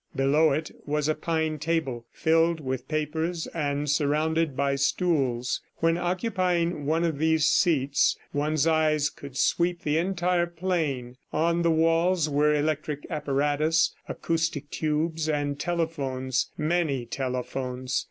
Below 0.15 0.51
it 0.51 0.71
was 0.87 1.07
a 1.07 1.13
pine 1.13 1.59
table 1.59 2.07
filled 2.11 2.59
with 2.59 2.87
papers 2.87 3.45
and 3.53 3.87
surrounded 3.87 4.57
by 4.57 4.73
stools. 4.73 5.61
When 5.77 5.95
occupying 5.95 6.87
one 6.87 7.03
of 7.03 7.19
these 7.19 7.45
seats, 7.45 8.17
one's 8.33 8.65
eyes 8.65 9.11
could 9.11 9.37
sweep 9.37 9.83
the 9.83 9.99
entire 9.99 10.47
plain. 10.47 11.17
On 11.31 11.61
the 11.61 11.69
walls 11.69 12.27
were 12.27 12.55
electric 12.55 13.05
apparatus, 13.11 13.93
acoustic 14.09 14.71
tubes 14.71 15.29
and 15.29 15.59
telephones 15.59 16.49
many 16.57 17.05
telephones. 17.05 17.99